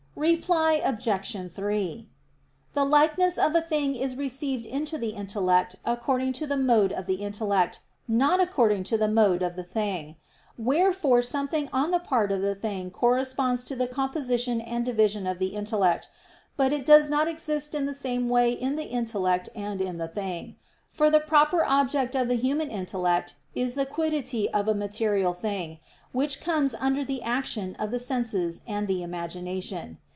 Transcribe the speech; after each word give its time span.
Reply 0.13 0.73
Obj. 0.85 1.51
3: 1.51 2.07
The 2.75 2.85
likeness 2.85 3.39
of 3.39 3.55
a 3.55 3.61
thing 3.61 3.95
is 3.95 4.15
received 4.17 4.67
into 4.67 4.99
the 4.99 5.11
intellect 5.11 5.77
according 5.83 6.33
to 6.33 6.45
the 6.45 6.57
mode 6.57 6.91
of 6.91 7.07
the 7.07 7.15
intellect, 7.15 7.79
not 8.07 8.39
according 8.39 8.83
to 8.83 8.99
the 8.99 9.07
mode 9.07 9.41
of 9.41 9.55
the 9.55 9.63
thing. 9.63 10.17
Wherefore 10.59 11.23
something 11.23 11.69
on 11.73 11.89
the 11.89 11.97
part 11.99 12.31
of 12.31 12.43
the 12.43 12.53
thing 12.53 12.91
corresponds 12.91 13.63
to 13.63 13.75
the 13.75 13.87
composition 13.87 14.61
and 14.61 14.85
division 14.85 15.25
of 15.25 15.39
the 15.39 15.55
intellect; 15.55 16.07
but 16.55 16.71
it 16.71 16.85
does 16.85 17.09
not 17.09 17.27
exist 17.27 17.73
in 17.73 17.87
the 17.87 17.93
same 17.93 18.29
way 18.29 18.51
in 18.51 18.75
the 18.75 18.89
intellect 18.91 19.49
and 19.55 19.81
in 19.81 19.97
the 19.97 20.07
thing. 20.09 20.55
For 20.87 21.09
the 21.09 21.19
proper 21.21 21.65
object 21.65 22.13
of 22.15 22.27
the 22.27 22.35
human 22.35 22.69
intellect 22.69 23.33
is 23.55 23.73
the 23.73 23.87
quiddity 23.87 24.47
of 24.51 24.67
a 24.67 24.75
material 24.75 25.33
thing, 25.33 25.79
which 26.11 26.39
comes 26.41 26.75
under 26.75 27.03
the 27.03 27.23
action 27.23 27.75
of 27.79 27.89
the 27.89 27.99
senses 27.99 28.61
and 28.67 28.87
the 28.87 29.01
imagination. 29.01 29.97